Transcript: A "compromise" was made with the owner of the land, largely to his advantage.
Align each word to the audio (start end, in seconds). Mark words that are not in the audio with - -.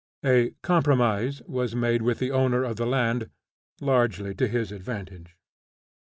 A 0.25 0.55
"compromise" 0.63 1.43
was 1.45 1.75
made 1.75 2.01
with 2.01 2.17
the 2.17 2.31
owner 2.31 2.63
of 2.63 2.77
the 2.77 2.87
land, 2.87 3.29
largely 3.79 4.33
to 4.33 4.47
his 4.47 4.71
advantage. 4.71 5.35